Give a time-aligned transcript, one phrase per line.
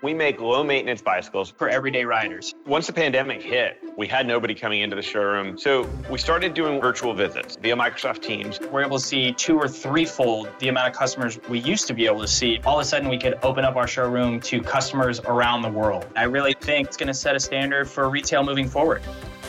[0.00, 2.54] We make low maintenance bicycles for everyday riders.
[2.66, 5.58] Once the pandemic hit, we had nobody coming into the showroom.
[5.58, 8.60] So we started doing virtual visits via Microsoft Teams.
[8.70, 12.06] We're able to see two or threefold the amount of customers we used to be
[12.06, 12.60] able to see.
[12.64, 16.06] All of a sudden, we could open up our showroom to customers around the world.
[16.14, 19.02] I really think it's going to set a standard for retail moving forward.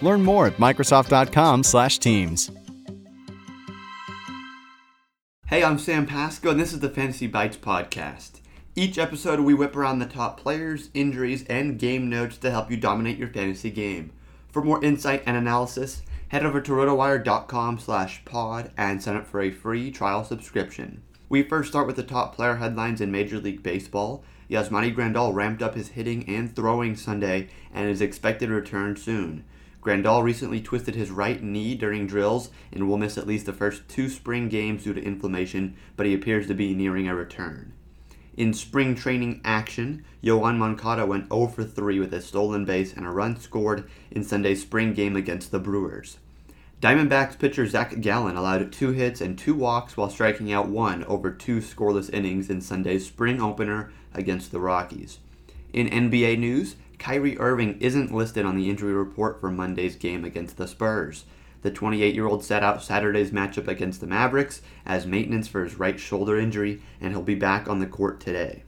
[0.00, 2.50] Learn more at Microsoft.com/Teams.
[5.48, 8.40] Hey, I'm Sam Pasco, and this is the Fantasy Bites podcast.
[8.76, 12.76] Each episode, we whip around the top players, injuries, and game notes to help you
[12.76, 14.12] dominate your fantasy game.
[14.52, 19.40] For more insight and analysis, head over to rotowire.com slash pod and sign up for
[19.40, 21.02] a free trial subscription.
[21.28, 24.22] We first start with the top player headlines in Major League Baseball.
[24.48, 29.44] Yasmani Grandal ramped up his hitting and throwing Sunday and is expected to return soon.
[29.82, 33.88] Grandal recently twisted his right knee during drills and will miss at least the first
[33.88, 37.72] two spring games due to inflammation, but he appears to be nearing a return.
[38.36, 43.06] In spring training action, Yoan Moncada went 0 for 3 with a stolen base and
[43.06, 46.18] a run scored in Sunday's spring game against the Brewers.
[46.80, 51.30] Diamondbacks pitcher Zach Gallen allowed two hits and two walks while striking out one over
[51.30, 55.18] two scoreless innings in Sunday's spring opener against the Rockies.
[55.74, 60.56] In NBA news, Kyrie Irving isn't listed on the injury report for Monday's game against
[60.56, 61.24] the Spurs.
[61.62, 65.78] The 28 year old sat out Saturday's matchup against the Mavericks as maintenance for his
[65.78, 68.62] right shoulder injury, and he'll be back on the court today.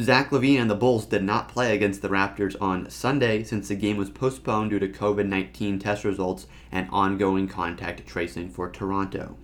[0.00, 3.74] Zach LaVine and the Bulls did not play against the Raptors on Sunday since the
[3.74, 9.36] game was postponed due to COVID 19 test results and ongoing contact tracing for Toronto.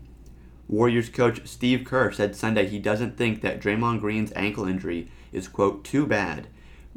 [0.67, 5.49] Warriors coach Steve Kerr said Sunday he doesn't think that Draymond Green's ankle injury is,
[5.49, 6.49] quote, too bad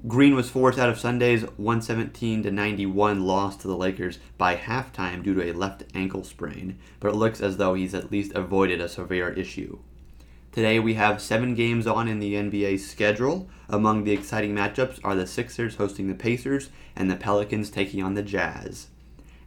[0.08, 5.22] Green was forced out of Sunday's 117 to 91 loss to the Lakers by halftime
[5.22, 8.82] due to a left ankle sprain, but it looks as though he's at least avoided
[8.82, 9.78] a severe issue.
[10.52, 13.48] Today we have seven games on in the NBA schedule.
[13.70, 18.16] Among the exciting matchups are the Sixers hosting the Pacers and the Pelicans taking on
[18.16, 18.88] the Jazz.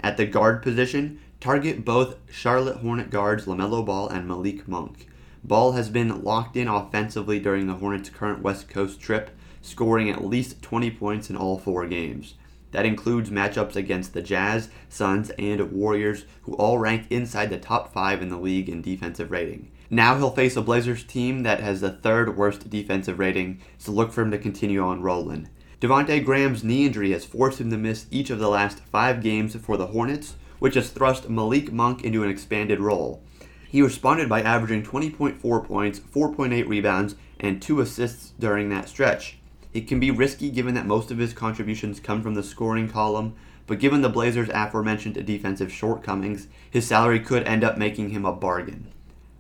[0.01, 5.09] At the guard position, target both Charlotte Hornet guards LaMelo Ball and Malik Monk.
[5.43, 9.31] Ball has been locked in offensively during the Hornets' current West Coast trip,
[9.65, 12.35] scoring at least 20 points in all four games.
[12.73, 17.93] That includes matchups against the Jazz, Suns, and Warriors, who all rank inside the top
[17.93, 19.71] five in the league in defensive rating.
[19.91, 24.13] Now he'll face a Blazers team that has the third worst defensive rating, so look
[24.13, 25.49] for him to continue on rolling.
[25.81, 29.55] Devonte Graham's knee injury has forced him to miss each of the last five games
[29.57, 33.23] for the Hornets, which has thrust Malik Monk into an expanded role.
[33.69, 39.39] He responded by averaging 20.4 points, 4.8 rebounds, and 2 assists during that stretch.
[39.75, 43.35] It can be risky given that most of his contributions come from the scoring column,
[43.67, 48.33] but given the Blazers' aforementioned defensive shortcomings, his salary could end up making him a
[48.33, 48.87] bargain.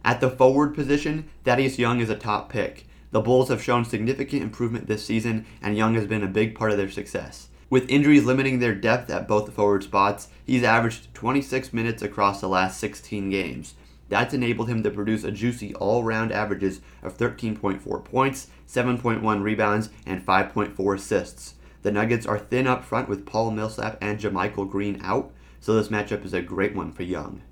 [0.05, 2.89] At the forward position, Thaddeus Young is a top pick.
[3.12, 6.73] The Bulls have shown significant improvement this season, and Young has been a big part
[6.73, 7.49] of their success.
[7.70, 12.49] With injuries limiting their depth at both forward spots, he's averaged 26 minutes across the
[12.49, 13.75] last 16 games.
[14.09, 19.91] That's enabled him to produce a juicy all round averages of 13.4 points, 7.1 rebounds,
[20.06, 21.55] and 5.4 assists.
[21.83, 25.89] The Nuggets are thin up front with Paul Millsap and JaMychal Green out, so this
[25.89, 27.43] matchup is a great one for Young.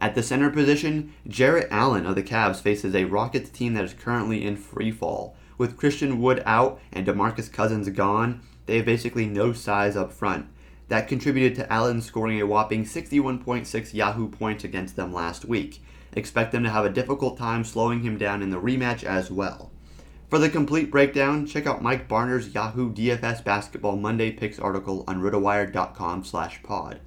[0.00, 3.92] At the center position, Jarrett Allen of the Cavs faces a Rockets team that is
[3.92, 5.36] currently in free fall.
[5.58, 10.46] With Christian Wood out and DeMarcus Cousins gone, they have basically no size up front.
[10.88, 15.82] That contributed to Allen scoring a whopping 61.6 Yahoo points against them last week.
[16.12, 19.70] Expect them to have a difficult time slowing him down in the rematch as well.
[20.28, 25.20] For the complete breakdown, check out Mike Barner's Yahoo DFS Basketball Monday Picks article on
[25.20, 27.00] rotowire.com slash pod.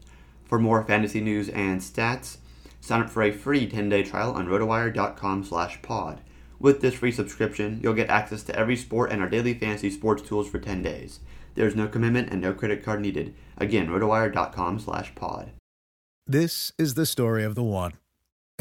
[0.44, 2.38] For more fantasy news and stats,
[2.82, 6.22] sign up for a free 10-day trial on rotowire.com slash pod.
[6.60, 10.22] With this free subscription, you'll get access to every sport and our daily fantasy sports
[10.22, 11.20] tools for 10 days.
[11.56, 13.34] There's no commitment and no credit card needed.
[13.58, 15.52] Again, rotowire.com slash pod.
[16.28, 17.94] This is the story of the one.